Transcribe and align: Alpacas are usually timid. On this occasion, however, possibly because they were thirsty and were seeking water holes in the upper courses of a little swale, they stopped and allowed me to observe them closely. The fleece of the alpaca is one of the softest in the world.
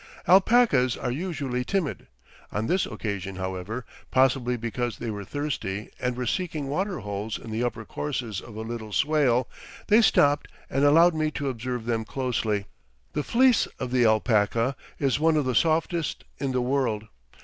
Alpacas 0.27 0.97
are 0.97 1.11
usually 1.11 1.63
timid. 1.63 2.07
On 2.51 2.65
this 2.65 2.87
occasion, 2.87 3.35
however, 3.35 3.85
possibly 4.09 4.57
because 4.57 4.97
they 4.97 5.11
were 5.11 5.23
thirsty 5.23 5.91
and 5.99 6.17
were 6.17 6.25
seeking 6.25 6.65
water 6.69 7.01
holes 7.01 7.37
in 7.37 7.51
the 7.51 7.63
upper 7.63 7.85
courses 7.85 8.41
of 8.41 8.55
a 8.55 8.61
little 8.61 8.91
swale, 8.91 9.47
they 9.89 10.01
stopped 10.01 10.47
and 10.71 10.83
allowed 10.83 11.13
me 11.13 11.29
to 11.29 11.49
observe 11.49 11.85
them 11.85 12.03
closely. 12.03 12.65
The 13.13 13.21
fleece 13.21 13.67
of 13.77 13.91
the 13.91 14.03
alpaca 14.03 14.75
is 14.97 15.19
one 15.19 15.37
of 15.37 15.45
the 15.45 15.53
softest 15.53 16.23
in 16.39 16.51
the 16.51 16.61
world. 16.61 17.07